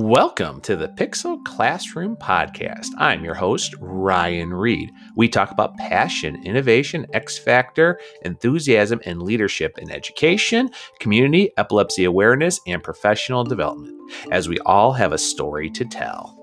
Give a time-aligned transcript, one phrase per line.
[0.00, 2.86] Welcome to the Pixel Classroom Podcast.
[2.98, 4.92] I'm your host, Ryan Reed.
[5.16, 12.60] We talk about passion, innovation, X factor, enthusiasm, and leadership in education, community, epilepsy awareness,
[12.64, 14.00] and professional development,
[14.30, 16.37] as we all have a story to tell.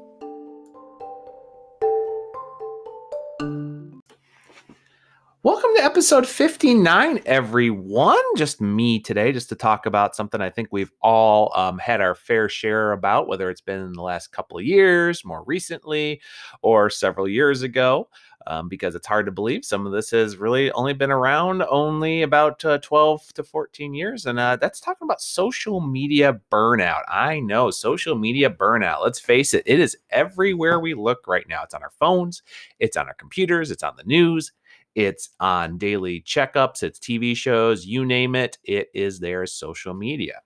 [5.46, 8.18] Welcome to episode 59, everyone.
[8.36, 12.16] Just me today, just to talk about something I think we've all um, had our
[12.16, 16.20] fair share about, whether it's been in the last couple of years, more recently,
[16.64, 18.10] or several years ago,
[18.48, 22.24] um, because it's hard to believe some of this has really only been around only
[22.24, 24.26] about uh, 12 to 14 years.
[24.26, 27.04] And uh, that's talking about social media burnout.
[27.08, 29.04] I know social media burnout.
[29.04, 31.62] Let's face it, it is everywhere we look right now.
[31.62, 32.42] It's on our phones,
[32.80, 34.52] it's on our computers, it's on the news
[34.96, 40.42] it's on daily checkups, it's TV shows, you name it, it is there social media.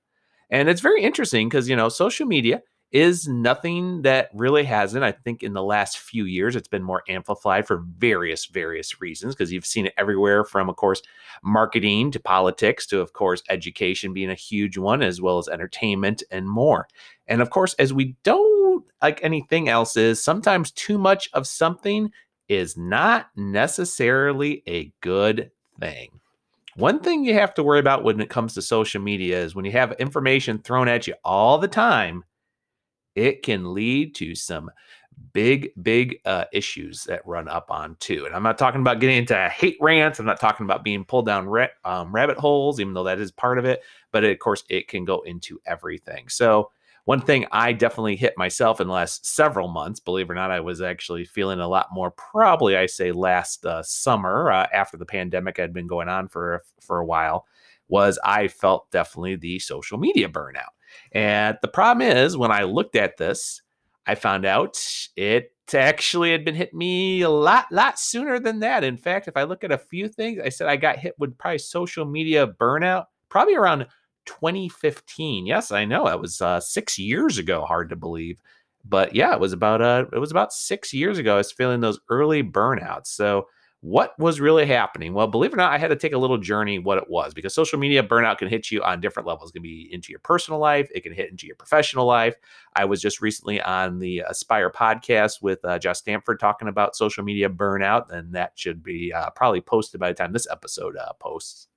[0.49, 5.04] And it's very interesting because, you know, social media is nothing that really hasn't.
[5.04, 9.35] I think in the last few years, it's been more amplified for various, various reasons
[9.35, 11.04] because you've seen it everywhere from, of course,
[11.43, 16.24] marketing to politics to, of course, education being a huge one, as well as entertainment
[16.31, 16.87] and more.
[17.27, 22.09] And of course, as we don't like anything else, is sometimes too much of something
[22.50, 26.20] is not necessarily a good thing.
[26.76, 29.66] One thing you have to worry about when it comes to social media is when
[29.66, 32.24] you have information thrown at you all the time,
[33.16, 34.72] it can lead to some
[35.34, 38.26] big, big uh, issues that run up on too.
[38.26, 40.20] And I'm not talking about getting into hate rants.
[40.20, 43.32] I'm not talking about being pulled down ra- um, rabbit holes, even though that is
[43.32, 43.82] part of it.
[44.12, 46.30] But it, of course, it can go into everything.
[46.30, 46.72] So
[47.10, 50.52] one thing I definitely hit myself in the last several months, believe it or not,
[50.52, 52.12] I was actually feeling a lot more.
[52.12, 56.62] Probably, I say last uh, summer uh, after the pandemic had been going on for
[56.80, 57.48] for a while,
[57.87, 60.76] was I felt definitely the social media burnout.
[61.12, 63.63] And the problem is, when I looked at this,
[64.06, 64.78] I found out
[65.16, 68.84] it actually had been hit me a lot, lot sooner than that.
[68.84, 71.40] In fact, if I look at a few things, I said I got hit with
[71.40, 73.88] probably social media burnout probably around
[74.29, 75.47] 2015.
[75.47, 77.66] Yes, I know that was uh, six years ago.
[77.66, 78.40] Hard to believe,
[78.85, 81.34] but yeah, it was about uh, it was about six years ago.
[81.34, 83.07] I was feeling those early burnouts.
[83.07, 83.47] So
[83.81, 85.13] what was really happening?
[85.13, 87.34] Well, believe it or not, I had to take a little journey what it was
[87.34, 89.50] because social media burnout can hit you on different levels.
[89.50, 92.35] It can be into your personal life, it can hit into your professional life.
[92.75, 97.23] I was just recently on the Aspire podcast with uh, Josh Stanford talking about social
[97.23, 101.13] media burnout, and that should be uh, probably posted by the time this episode uh,
[101.13, 101.69] posts.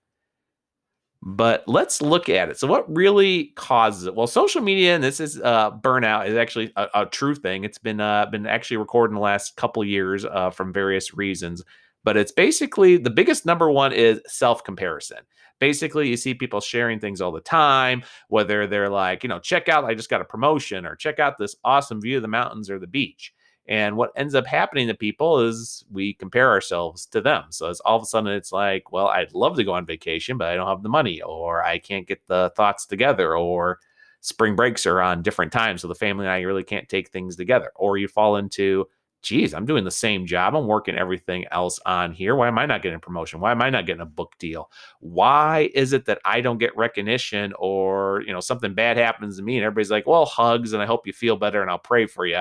[1.25, 2.59] But let's look at it.
[2.59, 4.15] So, what really causes it?
[4.17, 7.63] Well, social media, and this is uh, burnout, is actually a, a true thing.
[7.63, 11.63] It's been uh, been actually recorded the last couple years uh, from various reasons.
[12.03, 15.19] But it's basically the biggest number one is self comparison.
[15.61, 19.69] Basically, you see people sharing things all the time, whether they're like, you know, check
[19.69, 22.69] out, I just got a promotion, or check out this awesome view of the mountains
[22.69, 23.33] or the beach.
[23.69, 27.45] And what ends up happening to people is we compare ourselves to them.
[27.51, 30.37] So it's all of a sudden it's like, well, I'd love to go on vacation,
[30.37, 33.79] but I don't have the money, or I can't get the thoughts together, or
[34.21, 35.83] spring breaks are on different times.
[35.83, 37.71] So the family and I really can't take things together.
[37.77, 38.87] Or you fall into,
[39.23, 40.57] geez, I'm doing the same job.
[40.57, 42.35] I'm working everything else on here.
[42.35, 43.41] Why am I not getting a promotion?
[43.41, 44.71] Why am I not getting a book deal?
[44.99, 49.43] Why is it that I don't get recognition or, you know, something bad happens to
[49.45, 52.07] me and everybody's like, well, hugs and I hope you feel better and I'll pray
[52.07, 52.41] for you.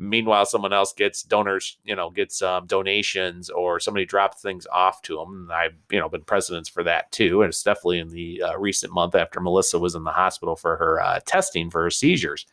[0.00, 5.02] Meanwhile, someone else gets donors, you know, gets um, donations or somebody drops things off
[5.02, 5.50] to them.
[5.52, 7.42] I've, you know, been presidents for that too.
[7.42, 10.78] And it's definitely in the uh, recent month after Melissa was in the hospital for
[10.78, 12.46] her uh, testing for her seizures,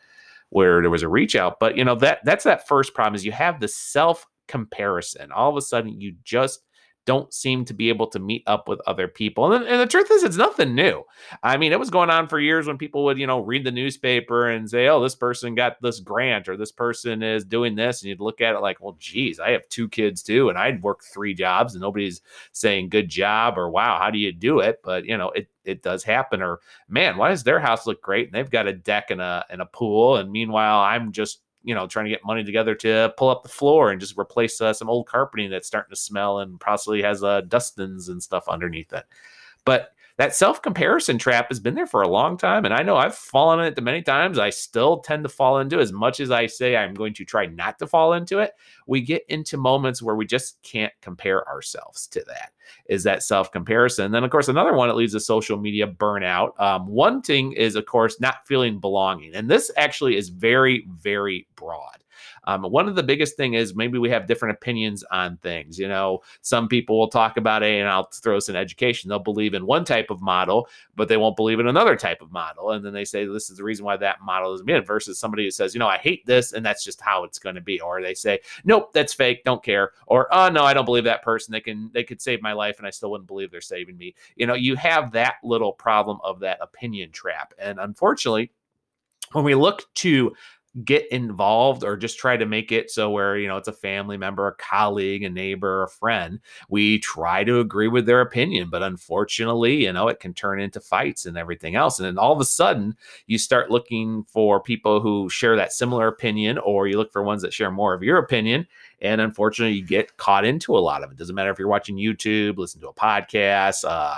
[0.49, 1.57] where there was a reach out.
[1.57, 5.31] But you know that that's that first problem is you have the self comparison.
[5.31, 6.63] All of a sudden, you just
[7.07, 9.53] don't seem to be able to meet up with other people.
[9.53, 11.03] And, and, the truth is, it's nothing new.
[11.41, 13.71] I mean, it was going on for years when people would, you know, read the
[13.71, 18.01] newspaper and say, oh, this person got this grant or this person is doing this.
[18.01, 20.49] And you'd look at it like, well, geez, I have two kids too.
[20.49, 24.33] And I'd work three jobs and nobody's saying good job or wow, how do you
[24.33, 24.81] do it?
[24.83, 26.41] But, you know, it, it does happen.
[26.41, 28.27] Or man, why does their house look great?
[28.27, 30.17] And they've got a deck and a, and a pool.
[30.17, 33.49] And meanwhile, I'm just you know, trying to get money together to pull up the
[33.49, 37.25] floor and just replace uh, some old carpeting that's starting to smell and possibly has
[37.25, 39.03] uh, dustins and stuff underneath it.
[39.65, 42.65] But that self comparison trap has been there for a long time.
[42.65, 44.39] And I know I've fallen into it many times.
[44.39, 47.45] I still tend to fall into as much as I say I'm going to try
[47.45, 48.53] not to fall into it.
[48.87, 52.51] We get into moments where we just can't compare ourselves to that.
[52.87, 54.11] Is that self comparison?
[54.11, 56.59] Then, of course, another one, it leads to social media burnout.
[56.59, 59.35] Um, one thing is, of course, not feeling belonging.
[59.35, 62.03] And this actually is very, very broad.
[62.47, 65.77] Um, one of the biggest thing is maybe we have different opinions on things.
[65.77, 69.09] You know, some people will talk about a, and I'll throw in education.
[69.09, 72.31] They'll believe in one type of model, but they won't believe in another type of
[72.31, 74.87] model, and then they say this is the reason why that model is made.
[74.87, 77.55] Versus somebody who says, you know, I hate this, and that's just how it's going
[77.55, 80.85] to be, or they say, nope, that's fake, don't care, or oh no, I don't
[80.85, 81.51] believe that person.
[81.51, 84.15] They can they could save my life, and I still wouldn't believe they're saving me.
[84.37, 88.51] You know, you have that little problem of that opinion trap, and unfortunately
[89.33, 90.33] when we look to
[90.83, 94.17] get involved or just try to make it so where you know it's a family
[94.17, 96.39] member a colleague a neighbor a friend
[96.69, 100.79] we try to agree with their opinion but unfortunately you know it can turn into
[100.79, 102.95] fights and everything else and then all of a sudden
[103.25, 107.41] you start looking for people who share that similar opinion or you look for ones
[107.41, 108.67] that share more of your opinion
[109.01, 111.17] and unfortunately you get caught into a lot of it.
[111.17, 114.15] Doesn't matter if you're watching youtube listen to a podcast uh,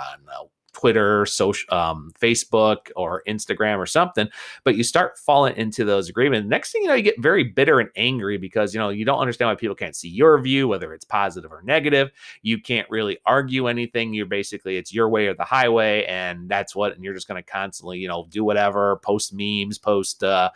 [0.80, 4.28] Twitter, social, um, Facebook, or Instagram or something,
[4.64, 6.48] but you start falling into those agreements.
[6.48, 9.18] Next thing you know, you get very bitter and angry because you know you don't
[9.18, 12.10] understand why people can't see your view, whether it's positive or negative.
[12.42, 14.14] You can't really argue anything.
[14.14, 16.94] You're basically it's your way or the highway, and that's what.
[16.94, 20.50] And you're just going to constantly, you know, do whatever, post memes, post uh,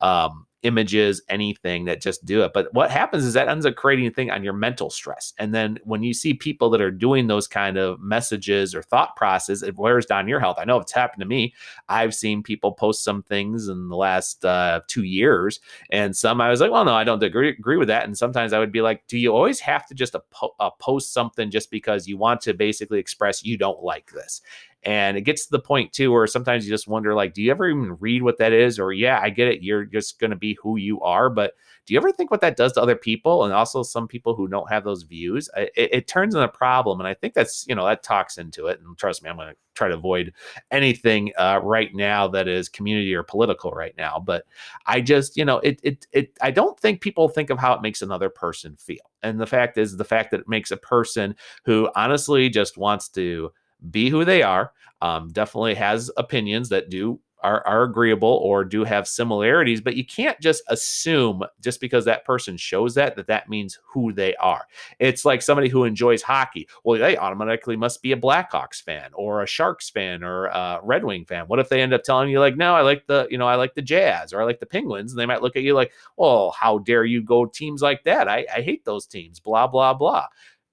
[0.00, 2.52] um, images, anything that just do it.
[2.52, 5.32] But what happens is that ends up creating a thing on your mental stress.
[5.38, 9.16] And then when you see people that are doing those kind of messages or thought
[9.16, 10.56] process, it wears down your health.
[10.58, 11.54] I know it's happened to me.
[11.88, 15.60] I've seen people post some things in the last uh, two years,
[15.90, 18.04] and some I was like, well, no, I don't agree, agree with that.
[18.04, 21.50] And sometimes I would be like, do you always have to just uh, post something
[21.50, 24.42] just because you want to basically express you don't like this?
[24.82, 27.50] And it gets to the point too where sometimes you just wonder, like, do you
[27.50, 28.78] ever even read what that is?
[28.78, 31.54] Or yeah, I get it, you're just going to be who you are, but
[31.86, 34.46] do you ever think what that does to other people and also some people who
[34.46, 35.48] don't have those views?
[35.56, 38.66] It, it turns into a problem, and I think that's you know that talks into
[38.66, 38.80] it.
[38.80, 40.32] And trust me, I'm going to try to avoid
[40.70, 44.22] anything uh, right now that is community or political right now.
[44.24, 44.44] But
[44.86, 47.82] I just you know it it it I don't think people think of how it
[47.82, 49.10] makes another person feel.
[49.22, 51.34] And the fact is the fact that it makes a person
[51.64, 53.50] who honestly just wants to
[53.90, 54.72] be who they are.
[55.02, 60.04] Um, definitely has opinions that do are, are agreeable or do have similarities, but you
[60.04, 64.66] can't just assume just because that person shows that that that means who they are.
[64.98, 66.68] It's like somebody who enjoys hockey.
[66.84, 71.04] Well, they automatically must be a Blackhawks fan or a Sharks fan or a Red
[71.04, 71.46] Wing fan.
[71.46, 73.54] What if they end up telling you like, no, I like the you know I
[73.54, 75.92] like the Jazz or I like the Penguins, and they might look at you like,
[76.16, 78.28] well, how dare you go teams like that?
[78.28, 79.40] I, I hate those teams.
[79.40, 80.26] Blah blah blah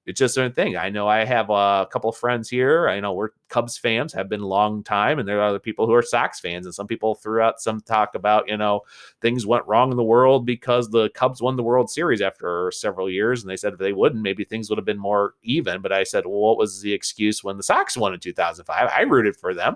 [0.08, 0.78] it's just a thing.
[0.78, 2.88] I know I have a couple of friends here.
[2.88, 5.86] I know we're Cubs fans, have been a long time, and there are other people
[5.86, 6.66] who are Sox fans.
[6.66, 8.82] And some people threw out some talk about, you know,
[9.22, 13.10] things went wrong in the world because the Cubs won the World Series after several
[13.10, 13.44] years.
[13.44, 15.82] And they said if they wouldn't, maybe things would have been more even.
[15.82, 18.90] But I said, well, what was the excuse when the Sox won in 2005?
[18.90, 19.76] I rooted for them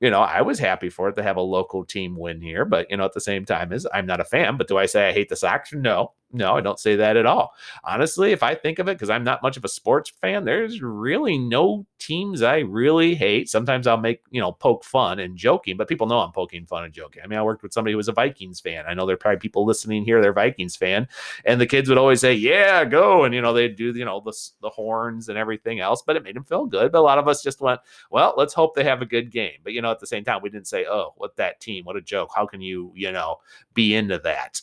[0.00, 2.90] you know, I was happy for it to have a local team win here, but
[2.90, 4.58] you know, at the same time, is I'm not a fan.
[4.58, 5.72] But do I say I hate the Sox?
[5.72, 7.54] No, no, I don't say that at all.
[7.84, 10.82] Honestly, if I think of it, because I'm not much of a sports fan, there's
[10.82, 13.48] really no teams I really hate.
[13.48, 16.84] Sometimes I'll make, you know, poke fun and joking, but people know I'm poking fun
[16.84, 17.22] and joking.
[17.22, 18.84] I mean, I worked with somebody who was a Vikings fan.
[18.88, 21.06] I know there are probably people listening here, they're Vikings fan.
[21.44, 23.24] And the kids would always say, Yeah, go.
[23.24, 26.24] And, you know, they'd do, you know, the, the horns and everything else, but it
[26.24, 26.90] made them feel good.
[26.90, 27.80] But a lot of us just went,
[28.10, 29.58] Well, let's hope they have a good game.
[29.62, 31.96] But, you know, at the same time, we didn't say, Oh, what that team, what
[31.96, 32.30] a joke.
[32.34, 33.36] How can you, you know,
[33.74, 34.60] be into that?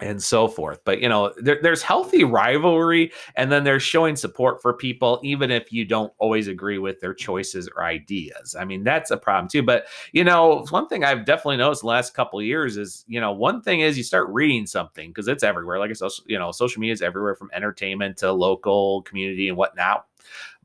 [0.00, 0.80] And so forth.
[0.84, 5.50] But you know, there, there's healthy rivalry, and then there's showing support for people, even
[5.50, 8.56] if you don't always agree with their choices or ideas.
[8.58, 9.62] I mean, that's a problem too.
[9.62, 13.32] But you know, one thing I've definitely noticed the last couple years is, you know,
[13.32, 15.78] one thing is you start reading something because it's everywhere.
[15.78, 19.56] Like I said, you know, social media is everywhere from entertainment to local community and
[19.56, 20.06] whatnot.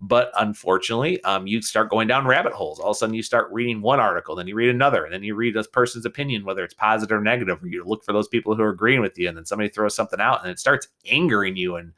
[0.01, 2.79] But unfortunately, um, you start going down rabbit holes.
[2.79, 5.23] All of a sudden, you start reading one article, then you read another, and then
[5.23, 8.29] you read this person's opinion, whether it's positive or negative, or you look for those
[8.29, 10.87] people who are agreeing with you, and then somebody throws something out, and it starts
[11.05, 11.91] angering you and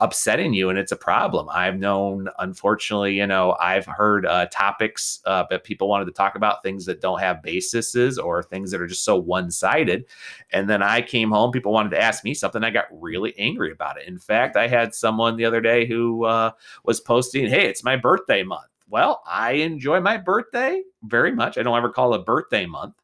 [0.00, 1.48] upsetting you and it's a problem.
[1.50, 6.34] I've known unfortunately you know i've heard uh, topics uh, that people wanted to talk
[6.34, 10.04] about things that don't have bases or things that are just so one-sided.
[10.52, 13.70] And then i came home people wanted to ask me something i got really angry
[13.72, 14.08] about it.
[14.08, 16.50] In fact i had someone the other day who uh,
[16.84, 18.70] was posting hey it's my birthday month.
[18.88, 21.56] Well i enjoy my birthday very much.
[21.56, 22.94] I don't ever call it birthday month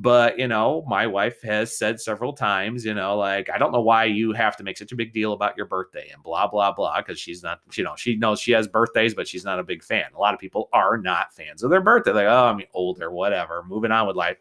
[0.00, 3.80] but, you know, my wife has said several times, you know, like, I don't know
[3.80, 6.72] why you have to make such a big deal about your birthday and blah, blah,
[6.72, 9.64] blah, because she's not, you know, she knows she has birthdays, but she's not a
[9.64, 10.04] big fan.
[10.14, 12.12] A lot of people are not fans of their birthday.
[12.12, 14.36] Like, oh, I'm older, whatever, moving on with life.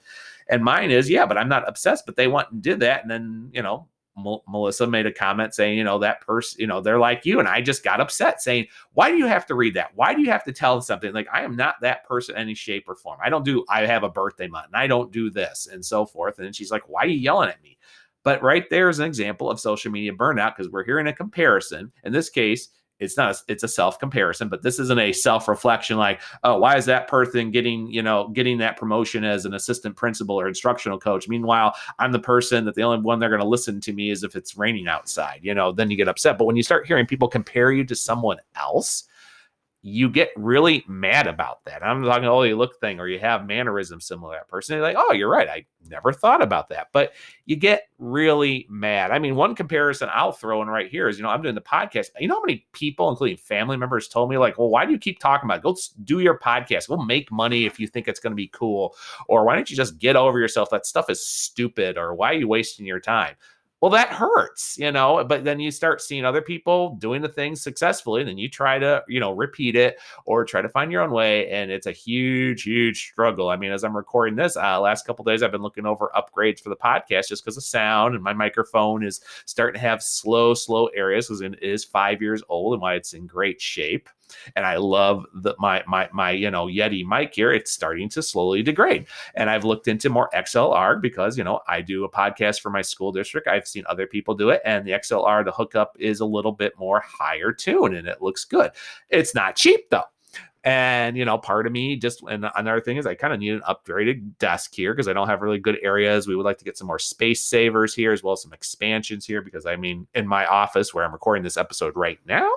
[0.48, 3.02] And mine is, yeah, but I'm not obsessed, but they went and did that.
[3.02, 6.82] And then, you know, Melissa made a comment saying, you know, that person, you know,
[6.82, 7.40] they're like you.
[7.40, 9.92] And I just got upset saying, why do you have to read that?
[9.96, 11.14] Why do you have to tell something?
[11.14, 13.20] Like, I am not that person in any shape or form.
[13.24, 16.06] I don't do, I have a birthday month and I don't do this and so
[16.06, 16.40] forth.
[16.40, 17.78] And she's like, why are you yelling at me?
[18.24, 21.92] But right there is an example of social media burnout because we're hearing a comparison.
[22.04, 22.70] In this case,
[23.00, 26.58] it's not a, it's a self comparison but this isn't a self reflection like oh
[26.58, 30.48] why is that person getting you know getting that promotion as an assistant principal or
[30.48, 31.28] instructional coach?
[31.28, 34.24] Meanwhile i'm the person that the only one they're going to listen to me is
[34.24, 36.38] if it's raining outside you know then you get upset.
[36.38, 39.08] But when you start hearing people compare you to someone else
[39.88, 41.82] you get really mad about that.
[41.82, 44.76] I'm talking, oh, you look thing, or you have mannerisms similar to that person.
[44.76, 45.48] You're like, oh, you're right.
[45.48, 46.88] I never thought about that.
[46.92, 47.14] But
[47.46, 49.12] you get really mad.
[49.12, 51.62] I mean, one comparison I'll throw in right here is, you know, I'm doing the
[51.62, 52.08] podcast.
[52.20, 55.00] You know how many people, including family members, told me, like, well, why do you
[55.00, 55.64] keep talking about it?
[55.64, 56.90] Go do your podcast.
[56.90, 58.94] Go make money if you think it's going to be cool.
[59.30, 60.70] Or why don't you just get over yourself?
[60.70, 61.98] That stuff is stupid.
[61.98, 63.36] Or why are you wasting your time?
[63.82, 67.62] Well that hurts you know but then you start seeing other people doing the things
[67.62, 71.02] successfully and then you try to you know repeat it or try to find your
[71.02, 73.50] own way and it's a huge huge struggle.
[73.50, 76.60] I mean as i'm recording this uh, last couple days i've been looking over upgrades
[76.60, 80.54] for the podcast just because of sound and my microphone is starting to have slow
[80.54, 84.10] slow areas because it is five years old and why it's in great shape
[84.56, 87.52] and I love the my my my you know Yeti mic here.
[87.52, 91.82] It's starting to slowly degrade, and I've looked into more XLR because you know I
[91.82, 93.48] do a podcast for my school district.
[93.48, 96.78] I've seen other people do it, and the XLR the hookup is a little bit
[96.78, 98.72] more higher tune, and it looks good.
[99.10, 100.04] It's not cheap though.
[100.68, 103.54] And you know, part of me just and another thing is I kind of need
[103.54, 106.28] an upgraded desk here because I don't have really good areas.
[106.28, 109.26] We would like to get some more space savers here as well as some expansions
[109.26, 112.52] here because I mean, in my office where I'm recording this episode right now,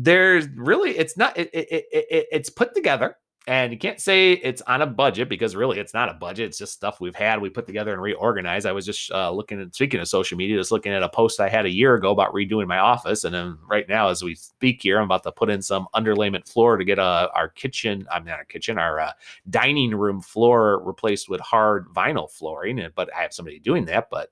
[0.00, 3.16] there's really it's not it, it, it, it's put together
[3.48, 6.48] and you can't say it's on a budget because really it's not a budget.
[6.48, 8.66] It's just stuff we've had, we put together and reorganized.
[8.66, 11.40] I was just uh, looking at, speaking of social media, just looking at a post
[11.40, 13.24] I had a year ago about redoing my office.
[13.24, 16.46] And then right now, as we speak here, I'm about to put in some underlayment
[16.46, 19.12] floor to get uh, our kitchen, I'm not our kitchen, our uh,
[19.48, 22.86] dining room floor replaced with hard vinyl flooring.
[22.94, 24.10] But I have somebody doing that.
[24.10, 24.28] But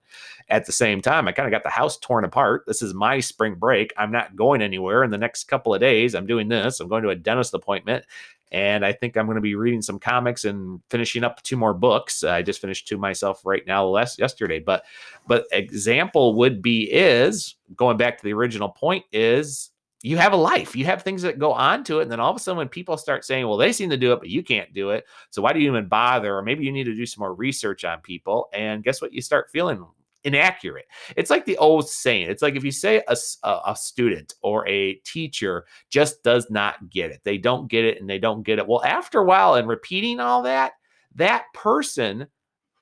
[0.50, 2.64] at the same time, I kind of got the house torn apart.
[2.66, 3.94] This is my spring break.
[3.96, 6.14] I'm not going anywhere in the next couple of days.
[6.14, 6.80] I'm doing this.
[6.80, 8.04] I'm going to a dentist appointment
[8.52, 11.74] and I think I'm going to be reading some comics and finishing up two more
[11.74, 12.22] books.
[12.24, 14.60] I just finished two myself right now last yesterday.
[14.60, 14.84] But
[15.26, 19.70] but example would be is going back to the original point is
[20.02, 20.76] you have a life.
[20.76, 22.02] You have things that go on to it.
[22.02, 24.12] And then all of a sudden, when people start saying, well, they seem to do
[24.12, 25.04] it, but you can't do it.
[25.30, 26.36] So why do you even bother?
[26.36, 28.48] Or maybe you need to do some more research on people.
[28.52, 29.12] And guess what?
[29.12, 29.84] You start feeling
[30.26, 30.86] inaccurate.
[31.16, 32.28] It's like the old saying.
[32.28, 37.12] It's like if you say a, a, student or a teacher just does not get
[37.12, 38.66] it, they don't get it and they don't get it.
[38.66, 40.72] Well, after a while and repeating all that,
[41.14, 42.26] that person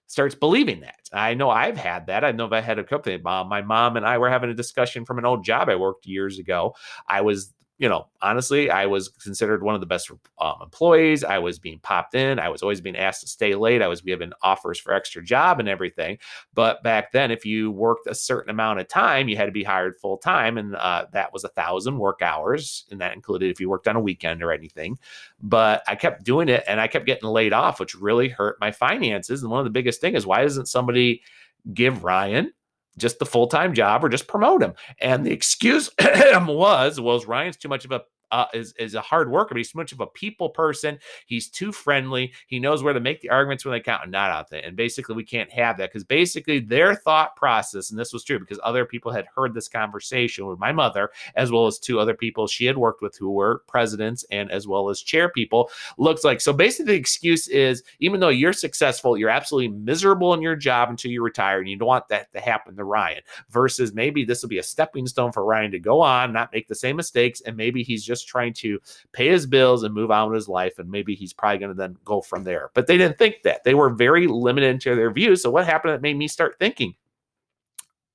[0.07, 1.01] starts believing that.
[1.13, 2.25] I know I've had that.
[2.25, 3.17] I know I had a couple.
[3.23, 6.39] My mom and I were having a discussion from an old job I worked years
[6.39, 6.75] ago.
[7.07, 10.09] I was you know, honestly, I was considered one of the best
[10.41, 11.25] um, employees.
[11.25, 12.39] I was being popped in.
[12.39, 13.83] I was always being asked to stay late.
[13.83, 16.19] I was given offers for extra job and everything.
[16.55, 19.65] But back then, if you worked a certain amount of time, you had to be
[19.65, 23.61] hired full time, and uh, that was a thousand work hours, and that included if
[23.61, 24.97] you worked on a weekend or anything.
[25.43, 28.71] But I kept doing it, and I kept getting laid off, which really hurt my
[28.71, 29.43] finances.
[29.43, 31.23] And one of the biggest thing is why doesn't somebody
[31.73, 32.53] give Ryan
[32.99, 34.75] just the full time job or just promote him.
[35.01, 38.03] And the excuse was, well, Ryan's too much of a
[38.35, 40.99] uh, is is a hard worker, but he's too much of a people person.
[41.27, 42.33] He's too friendly.
[42.49, 44.61] He knows where to make the arguments when they count and not out there.
[44.65, 48.41] And basically, we can't have that because basically their thought process, and this was true
[48.41, 52.13] because other people had heard this conversation with my mother, as well as two other
[52.13, 55.71] people she had worked with who were presidents and as well as chair people.
[55.97, 56.53] Looks like so.
[56.53, 61.13] Basically, the excuse is even though you're successful, you're absolutely miserable in your job until
[61.13, 63.23] you retire, and you don't want that to happen to Ryan.
[63.49, 66.67] Versus maybe this will be a stepping stone for Ryan to go on, not make
[66.67, 68.81] the same mistakes, and maybe he's just trying to
[69.13, 70.79] pay his bills and move on with his life.
[70.79, 72.71] And maybe he's probably going to then go from there.
[72.75, 73.65] But they didn't think that.
[73.65, 75.43] They were very limited into their views.
[75.43, 76.95] So what happened that made me start thinking,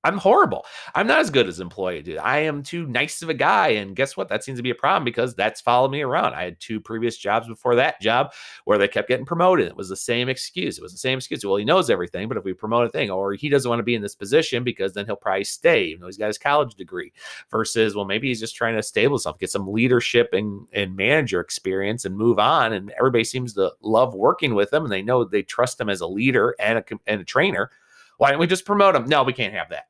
[0.05, 0.65] I'm horrible.
[0.95, 2.19] I'm not as good as employee dude.
[2.19, 3.69] I am too nice of a guy.
[3.69, 4.29] And guess what?
[4.29, 6.35] That seems to be a problem because that's followed me around.
[6.35, 8.31] I had two previous jobs before that job
[8.63, 9.67] where they kept getting promoted.
[9.67, 10.77] It was the same excuse.
[10.77, 11.43] It was the same excuse.
[11.43, 13.83] Well, he knows everything, but if we promote a thing, or he doesn't want to
[13.83, 16.75] be in this position because then he'll probably stay, even though he's got his college
[16.75, 17.11] degree.
[17.51, 21.41] Versus, well, maybe he's just trying to stable himself, get some leadership and, and manager
[21.41, 22.71] experience and move on.
[22.71, 25.99] And everybody seems to love working with him and they know they trust him as
[25.99, 27.69] a leader and a, and a trainer.
[28.17, 29.05] Why don't we just promote him?
[29.05, 29.88] No, we can't have that.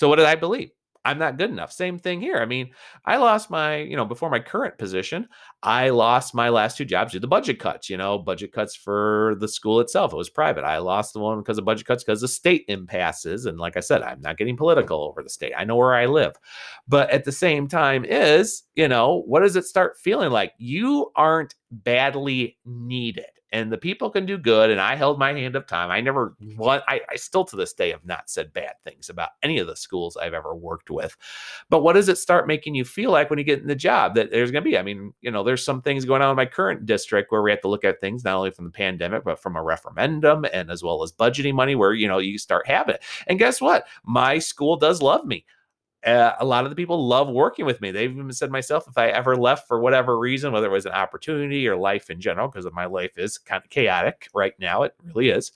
[0.00, 0.70] So what did I believe?
[1.04, 1.72] I'm not good enough.
[1.72, 2.38] Same thing here.
[2.38, 2.70] I mean,
[3.04, 5.28] I lost my, you know, before my current position,
[5.62, 9.36] I lost my last two jobs due to budget cuts, you know, budget cuts for
[9.40, 10.14] the school itself.
[10.14, 10.64] It was private.
[10.64, 13.44] I lost the one because of budget cuts because of state impasses.
[13.44, 15.52] And like I said, I'm not getting political over the state.
[15.54, 16.32] I know where I live.
[16.88, 20.54] But at the same time is, you know, what does it start feeling like?
[20.56, 24.70] You aren't badly needed and the people can do good.
[24.70, 25.90] And I held my hand up time.
[25.90, 26.56] I never mm-hmm.
[26.56, 29.66] want, I, I still to this day have not said bad things about any of
[29.66, 31.16] the schools I've ever worked with.
[31.68, 34.14] But what does it start making you feel like when you get in the job
[34.14, 34.78] that there's going to be?
[34.78, 37.50] I mean, you know, there's some things going on in my current district where we
[37.50, 40.70] have to look at things not only from the pandemic, but from a referendum and
[40.70, 43.02] as well as budgeting money where, you know, you start having it.
[43.26, 43.86] And guess what?
[44.04, 45.44] My school does love me
[46.06, 47.90] uh, a lot of the people love working with me.
[47.90, 50.92] They've even said myself, if I ever left for whatever reason, whether it was an
[50.92, 54.94] opportunity or life in general, because my life is kind of chaotic right now, it
[55.02, 55.52] really is,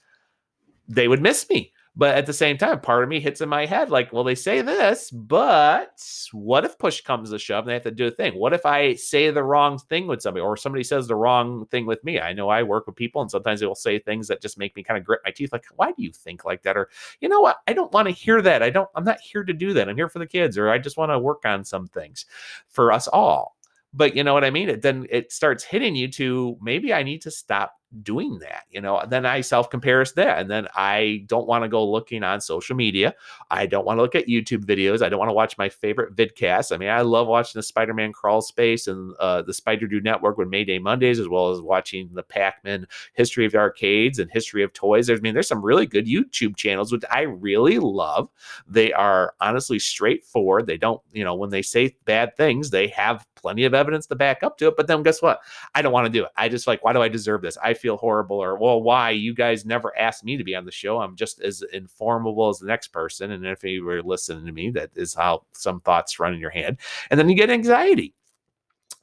[0.87, 1.71] they would miss me.
[1.97, 4.35] But at the same time, part of me hits in my head like, well, they
[4.35, 6.01] say this, but
[6.33, 8.37] what if push comes to shove and they have to do a thing?
[8.37, 11.85] What if I say the wrong thing with somebody or somebody says the wrong thing
[11.85, 12.19] with me?
[12.19, 14.75] I know I work with people and sometimes they will say things that just make
[14.75, 16.75] me kind of grit my teeth like, why do you think like that?
[16.75, 16.89] Or,
[17.21, 17.57] you know what?
[17.65, 18.61] I don't want to hear that.
[18.61, 19.87] I don't, I'm not here to do that.
[19.87, 22.25] I'm here for the kids or I just want to work on some things
[22.67, 23.55] for us all.
[23.93, 24.67] But you know what I mean?
[24.67, 28.81] It then it starts hitting you to maybe I need to stop doing that you
[28.81, 32.41] know then i self compare that and then i don't want to go looking on
[32.41, 33.13] social media.
[33.49, 35.01] I don't want to look at youtube videos.
[35.01, 36.73] I don't want to watch my favorite vidcasts.
[36.73, 40.37] I mean i love watching the spider-man crawl space and uh, the spider do network
[40.37, 44.63] with mayday mondays as well as watching the pac-man history of the arcades and history
[44.63, 45.07] of toys.
[45.07, 48.29] There's i mean there's some really good youtube channels which i really love.
[48.67, 50.67] They are honestly straightforward.
[50.67, 54.15] They don't you know when they say bad things they have plenty of evidence to
[54.15, 55.39] back up to it but then guess what?
[55.73, 56.31] I don't want to do it.
[56.35, 57.57] I just like why do i deserve this?
[57.63, 60.71] I feel horrible or well why you guys never asked me to be on the
[60.71, 64.51] show i'm just as informable as the next person and if you were listening to
[64.51, 66.77] me that is how some thoughts run in your head
[67.11, 68.13] and then you get anxiety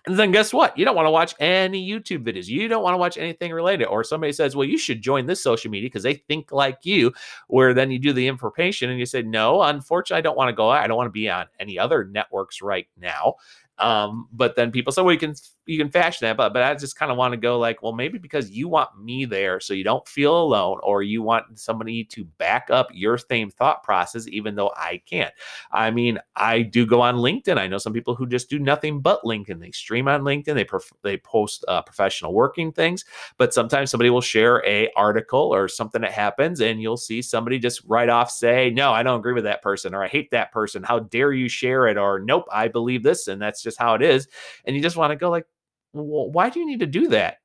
[0.06, 0.76] and then guess what?
[0.76, 2.48] You don't want to watch any YouTube videos.
[2.48, 3.84] You don't want to watch anything related.
[3.84, 7.12] Or somebody says, well, you should join this social media because they think like you,
[7.46, 10.54] where then you do the information and you say, no, unfortunately, I don't want to
[10.54, 10.72] go.
[10.72, 10.82] Out.
[10.82, 13.34] I don't want to be on any other networks right now.
[13.78, 15.34] Um, but then people say, well, you can
[15.66, 17.92] you can fashion that, but but I just kind of want to go like, well,
[17.92, 22.04] maybe because you want me there, so you don't feel alone, or you want somebody
[22.04, 25.32] to back up your same thought process, even though I can't.
[25.70, 27.58] I mean, I do go on LinkedIn.
[27.58, 29.60] I know some people who just do nothing but LinkedIn.
[29.60, 30.54] They stream on LinkedIn.
[30.54, 33.04] They prof- they post uh, professional working things,
[33.38, 37.58] but sometimes somebody will share a article or something that happens, and you'll see somebody
[37.58, 40.50] just right off say, no, I don't agree with that person, or I hate that
[40.52, 40.82] person.
[40.82, 41.96] How dare you share it?
[41.96, 44.26] Or nope, I believe this, and that's just how it is.
[44.64, 45.46] And you just want to go like
[45.92, 47.38] well, why do you need to do that?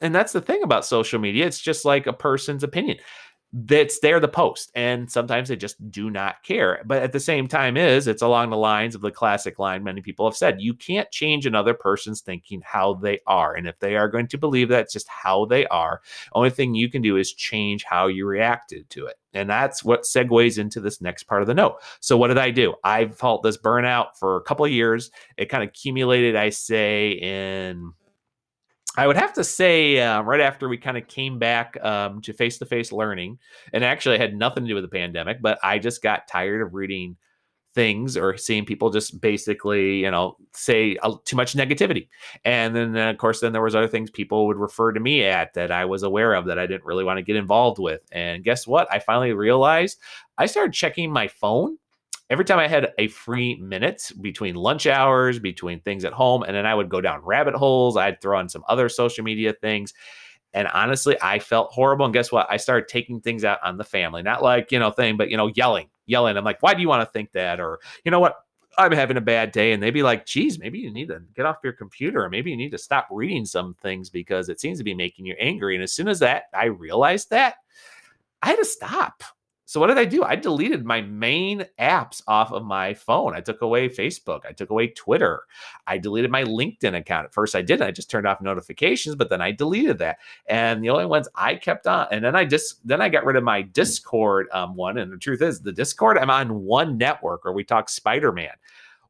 [0.00, 1.46] And that's the thing about social media.
[1.46, 2.98] It's just like a person's opinion.
[3.56, 4.72] That's there the post.
[4.74, 6.82] And sometimes they just do not care.
[6.84, 10.00] But at the same time, is it's along the lines of the classic line many
[10.00, 13.54] people have said, you can't change another person's thinking how they are.
[13.54, 16.90] And if they are going to believe that's just how they are, only thing you
[16.90, 19.20] can do is change how you reacted to it.
[19.34, 21.80] And that's what segues into this next part of the note.
[22.00, 22.74] So, what did I do?
[22.82, 25.10] I felt this burnout for a couple of years.
[25.36, 27.92] It kind of accumulated, I say, in
[28.96, 32.32] I would have to say uh, right after we kind of came back um, to
[32.32, 33.38] face to face learning,
[33.72, 36.74] and actually had nothing to do with the pandemic, but I just got tired of
[36.74, 37.16] reading
[37.74, 42.08] things or seeing people just basically you know say uh, too much negativity.
[42.44, 45.24] And then uh, of course then there was other things people would refer to me
[45.24, 48.00] at that i was aware of that i didn't really want to get involved with.
[48.12, 48.86] And guess what?
[48.92, 49.98] I finally realized
[50.38, 51.78] i started checking my phone
[52.30, 56.54] every time I had a free minute between lunch hours, between things at home, and
[56.54, 57.96] then I would go down rabbit holes.
[57.96, 59.92] I'd throw on some other social media things.
[60.52, 62.04] And honestly, I felt horrible.
[62.04, 62.46] And guess what?
[62.48, 65.36] I started taking things out on the family, not like, you know, thing, but, you
[65.36, 66.36] know, yelling, yelling.
[66.36, 67.60] I'm like, why do you want to think that?
[67.60, 68.36] Or, you know what?
[68.78, 69.72] I'm having a bad day.
[69.72, 72.50] And they'd be like, geez, maybe you need to get off your computer or maybe
[72.50, 75.74] you need to stop reading some things because it seems to be making you angry.
[75.74, 77.56] And as soon as that I realized that,
[78.42, 79.24] I had to stop.
[79.74, 80.22] So what did I do?
[80.22, 83.34] I deleted my main apps off of my phone.
[83.34, 84.46] I took away Facebook.
[84.48, 85.42] I took away Twitter.
[85.88, 87.24] I deleted my LinkedIn account.
[87.24, 87.88] At first I didn't.
[87.88, 90.18] I just turned off notifications, but then I deleted that.
[90.46, 93.34] And the only ones I kept on, and then I just then I got rid
[93.34, 94.96] of my Discord um, one.
[94.96, 98.54] And the truth is, the Discord I'm on one network where we talk Spider-Man.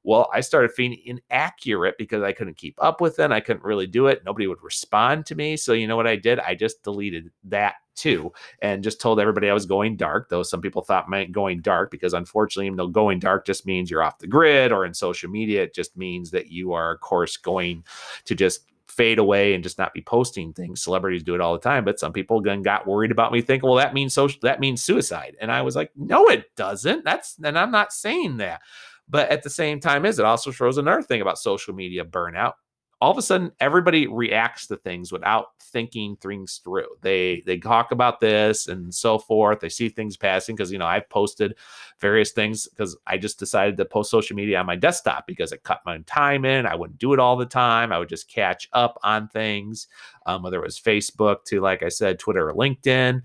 [0.03, 3.31] Well, I started feeling inaccurate because I couldn't keep up with it.
[3.31, 4.25] I couldn't really do it.
[4.25, 5.59] Nobody would respond to me.
[5.59, 6.39] So, you know what I did?
[6.39, 10.61] I just deleted that too and just told everybody I was going dark, though some
[10.61, 14.19] people thought meant going dark because unfortunately, you know, going dark just means you're off
[14.19, 17.85] the grid or in social media, it just means that you are, of course, going
[18.25, 20.83] to just fade away and just not be posting things.
[20.83, 23.69] Celebrities do it all the time, but some people then got worried about me thinking,
[23.69, 25.37] well, that means social that means suicide.
[25.41, 27.05] And I was like, no, it doesn't.
[27.05, 28.63] That's and I'm not saying that.
[29.09, 32.55] But at the same time, is it also shows another thing about social media burnout.
[33.01, 36.87] All of a sudden everybody reacts to things without thinking things through.
[37.03, 39.61] They they talk about this and so forth.
[39.61, 41.57] They see things passing because you know I've posted
[42.01, 45.65] various things because I just decided to post social media on my desktop because it
[45.65, 46.65] cut my time in.
[46.65, 47.93] I wouldn't do it all the time.
[47.93, 49.89] I would just catch up on things,
[50.27, 53.23] um, whether it was Facebook to like I said, Twitter or LinkedIn.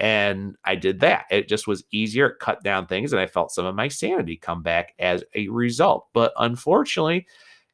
[0.00, 1.26] And I did that.
[1.30, 4.36] It just was easier, it cut down things, and I felt some of my sanity
[4.36, 6.08] come back as a result.
[6.12, 7.26] But unfortunately,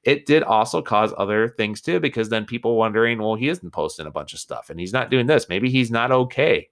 [0.08, 4.06] it did also cause other things too, because then people wondering, well, he isn't posting
[4.06, 5.50] a bunch of stuff and he's not doing this.
[5.50, 6.70] Maybe he's not okay.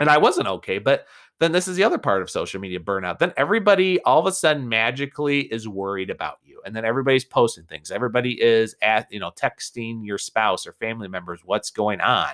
[0.00, 1.06] And I wasn't okay, but
[1.38, 3.20] then this is the other part of social media burnout.
[3.20, 6.60] Then everybody all of a sudden magically is worried about you.
[6.66, 7.92] And then everybody's posting things.
[7.92, 12.30] Everybody is at, you know, texting your spouse or family members what's going on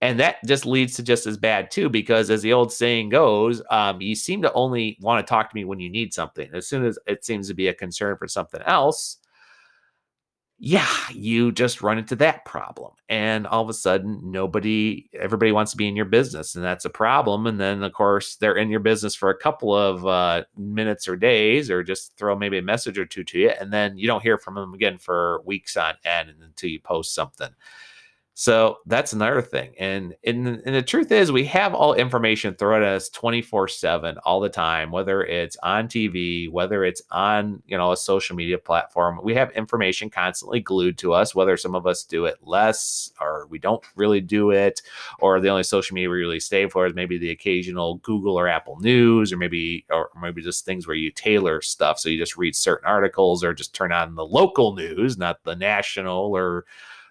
[0.00, 3.62] and that just leads to just as bad too because as the old saying goes
[3.70, 6.48] um, you seem to only want to talk to me when you need something.
[6.52, 9.18] As soon as it seems to be a concern for something else
[10.62, 12.92] yeah you just run into that problem.
[13.08, 16.84] And all of a sudden nobody everybody wants to be in your business and that's
[16.84, 17.46] a problem.
[17.46, 21.16] And then of course they're in your business for a couple of uh, minutes or
[21.16, 24.22] days or just throw maybe a message or two to you and then you don't
[24.22, 27.50] hear from them again for weeks on end until you post something
[28.34, 29.74] so that's another thing.
[29.78, 34.16] And, and, and the truth is, we have all information thrown at us 24 7
[34.24, 38.56] all the time, whether it's on TV, whether it's on you know a social media
[38.56, 39.20] platform.
[39.22, 43.46] We have information constantly glued to us, whether some of us do it less or
[43.50, 44.80] we don't really do it,
[45.18, 48.48] or the only social media we really stay for is maybe the occasional Google or
[48.48, 51.98] Apple News, or maybe or maybe just things where you tailor stuff.
[51.98, 55.56] So you just read certain articles or just turn on the local news, not the
[55.56, 56.64] national or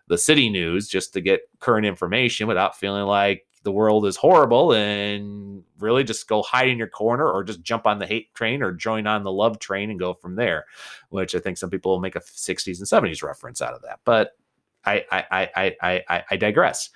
[0.10, 4.74] the city news just to get current information without feeling like the world is horrible
[4.74, 8.62] and really just go hide in your corner or just jump on the hate train
[8.62, 10.65] or join on the love train and go from there
[11.10, 14.00] which i think some people will make a 60s and 70s reference out of that.
[14.04, 14.32] But
[14.86, 16.89] i i i i i, I digress.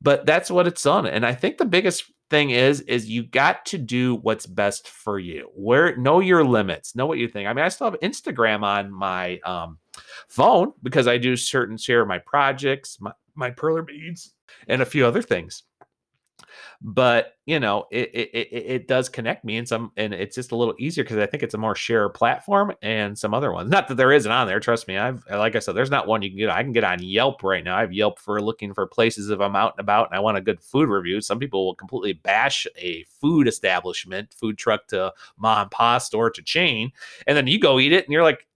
[0.00, 1.06] But that's what it's on.
[1.06, 5.18] And i think the biggest thing is is you got to do what's best for
[5.18, 5.50] you.
[5.54, 7.48] Where know your limits know what you think.
[7.48, 9.78] I mean i still have instagram on my um
[10.28, 14.32] phone because I do certain share my projects, my, my perler beads,
[14.68, 15.64] and a few other things.
[16.80, 20.52] But you know, it, it it, it does connect me, and some, and it's just
[20.52, 23.70] a little easier because I think it's a more share platform and some other ones.
[23.70, 24.60] Not that there isn't on there.
[24.60, 26.50] Trust me, I've like I said, there's not one you can get.
[26.50, 27.76] I can get on Yelp right now.
[27.76, 30.36] I have Yelp for looking for places if I'm out and about and I want
[30.36, 31.20] a good food review.
[31.20, 36.30] Some people will completely bash a food establishment, food truck to mom and pop store
[36.30, 36.92] to chain,
[37.26, 38.46] and then you go eat it and you're like,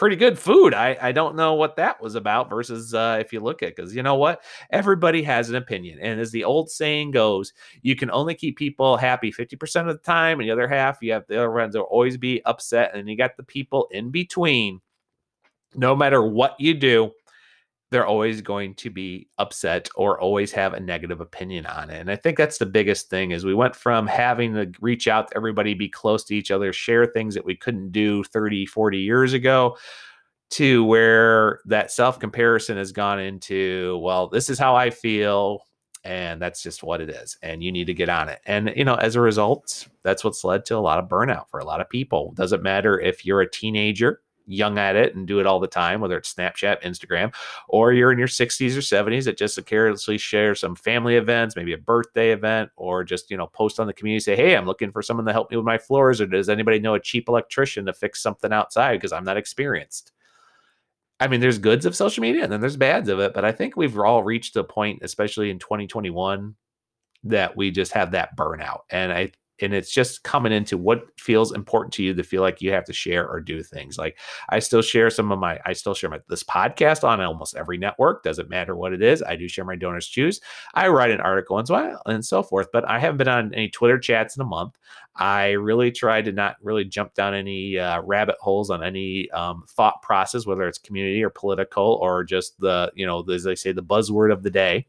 [0.00, 0.72] pretty good food.
[0.72, 3.94] I, I don't know what that was about versus uh, if you look at because
[3.94, 8.10] you know what everybody has an opinion and as the old saying goes you can
[8.10, 11.36] only keep people happy 50% of the time and the other half you have the
[11.36, 14.80] other ones will always be upset and you got the people in between
[15.74, 17.12] no matter what you do
[17.90, 22.00] they're always going to be upset or always have a negative opinion on it.
[22.00, 25.28] And I think that's the biggest thing is we went from having to reach out
[25.28, 28.98] to everybody, be close to each other, share things that we couldn't do 30, 40
[28.98, 29.76] years ago
[30.50, 35.64] to where that self comparison has gone into, well, this is how I feel
[36.04, 38.84] and that's just what it is and you need to get on it and you
[38.84, 41.80] know as a result that's what's led to a lot of burnout for a lot
[41.80, 45.60] of people doesn't matter if you're a teenager young at it and do it all
[45.60, 47.32] the time, whether it's Snapchat, Instagram,
[47.68, 51.72] or you're in your 60s or 70s that just carelessly share some family events, maybe
[51.72, 54.92] a birthday event, or just, you know, post on the community, say, hey, I'm looking
[54.92, 57.86] for someone to help me with my floors, or does anybody know a cheap electrician
[57.86, 60.12] to fix something outside because I'm not experienced?
[61.20, 63.52] I mean, there's goods of social media and then there's bads of it, but I
[63.52, 66.54] think we've all reached a point, especially in 2021,
[67.24, 68.80] that we just have that burnout.
[68.90, 72.60] And I and it's just coming into what feels important to you to feel like
[72.60, 73.98] you have to share or do things.
[73.98, 74.18] Like
[74.48, 77.78] i still share some of my i still share my this podcast on almost every
[77.78, 79.22] network doesn't matter what it is.
[79.22, 80.40] I do share my donors choose
[80.74, 83.54] i write an article and so on and so forth but i haven't been on
[83.54, 84.76] any twitter chats in a month.
[85.16, 89.64] I really try to not really jump down any uh, rabbit holes on any um,
[89.68, 93.72] thought process whether it's community or political or just the you know as they say
[93.72, 94.86] the buzzword of the day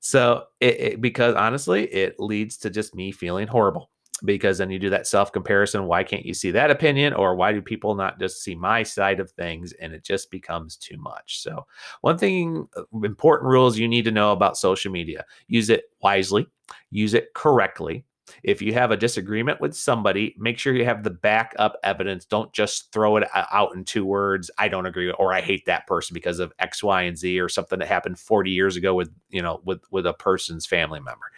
[0.00, 3.90] so it, it, because honestly, it leads to just me feeling horrible
[4.24, 5.86] because then you do that self comparison.
[5.86, 7.12] Why can't you see that opinion?
[7.12, 9.72] Or why do people not just see my side of things?
[9.74, 11.42] And it just becomes too much.
[11.42, 11.66] So,
[12.00, 16.46] one thing, uh, important rules you need to know about social media use it wisely,
[16.90, 18.04] use it correctly.
[18.42, 22.24] If you have a disagreement with somebody, make sure you have the backup evidence.
[22.24, 24.50] Don't just throw it uh, out in two words.
[24.58, 27.48] I don't agree or I hate that person because of X, Y, and Z or
[27.48, 31.30] something that happened 40 years ago with, you know, with with a person's family member.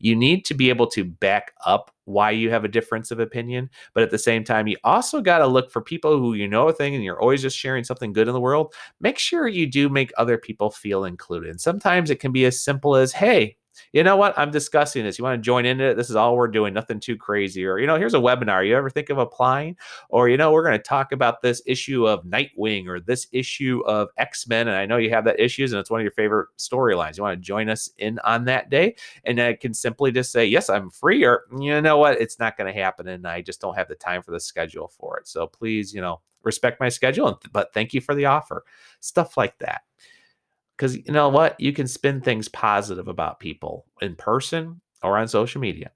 [0.00, 3.68] You need to be able to back up why you have a difference of opinion.
[3.92, 6.68] But at the same time, you also got to look for people who you know
[6.68, 8.74] a thing and you're always just sharing something good in the world.
[9.00, 11.50] Make sure you do make other people feel included.
[11.50, 13.56] And sometimes it can be as simple as, hey,
[13.92, 14.38] you know what?
[14.38, 15.18] I'm discussing this.
[15.18, 15.96] You want to join into it?
[15.96, 17.64] This is all we're doing, nothing too crazy.
[17.64, 18.66] Or, you know, here's a webinar.
[18.66, 19.76] You ever think of applying?
[20.08, 23.82] Or, you know, we're going to talk about this issue of Nightwing or this issue
[23.86, 24.68] of X Men.
[24.68, 27.16] And I know you have that issues and it's one of your favorite storylines.
[27.16, 28.96] You want to join us in on that day?
[29.24, 31.24] And I can simply just say, yes, I'm free.
[31.24, 32.20] Or, you know what?
[32.20, 33.08] It's not going to happen.
[33.08, 35.28] And I just don't have the time for the schedule for it.
[35.28, 37.40] So please, you know, respect my schedule.
[37.52, 38.64] But thank you for the offer.
[39.00, 39.82] Stuff like that
[40.80, 41.60] because you know what?
[41.60, 45.90] You can spin things positive about people in person or on social media.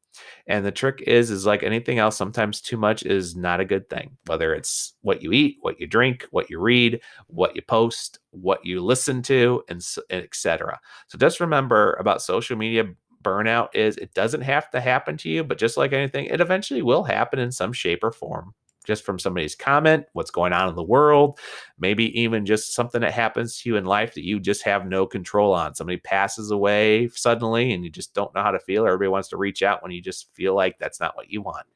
[0.46, 3.88] And the trick is is like anything else sometimes too much is not a good
[3.88, 8.20] thing whether it's what you eat what you drink what you read what you post
[8.30, 12.84] what you listen to and, and etc so just remember about social media
[13.24, 16.82] burnout is it doesn't have to happen to you but just like anything it eventually
[16.82, 20.76] will happen in some shape or form just from somebody's comment, what's going on in
[20.76, 21.38] the world,
[21.78, 25.06] maybe even just something that happens to you in life that you just have no
[25.06, 25.74] control on.
[25.74, 28.86] Somebody passes away suddenly and you just don't know how to feel.
[28.86, 31.66] Everybody wants to reach out when you just feel like that's not what you want.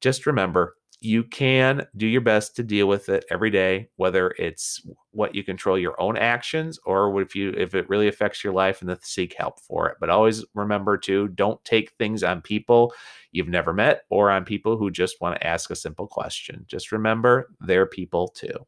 [0.00, 4.84] Just remember you can do your best to deal with it every day whether it's
[5.12, 8.80] what you control your own actions or if you if it really affects your life
[8.80, 9.96] and to seek help for it.
[10.00, 12.92] But always remember to don't take things on people
[13.30, 16.64] you've never met or on people who just want to ask a simple question.
[16.66, 18.66] Just remember they're people too.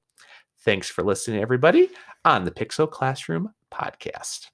[0.60, 1.88] Thanks for listening everybody
[2.24, 4.46] on the pixel classroom podcast.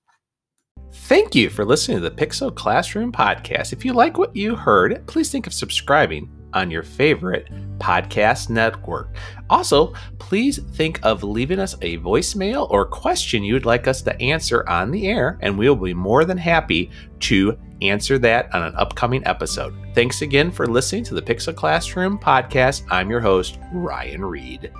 [0.92, 3.72] Thank you for listening to the Pixel Classroom podcast.
[3.72, 9.14] If you like what you heard, please think of subscribing on your favorite podcast network.
[9.50, 14.20] Also, please think of leaving us a voicemail or question you would like us to
[14.20, 18.74] answer on the air, and we'll be more than happy to answer that on an
[18.76, 19.74] upcoming episode.
[19.94, 22.82] Thanks again for listening to the Pixel Classroom podcast.
[22.90, 24.72] I'm your host, Ryan Reed.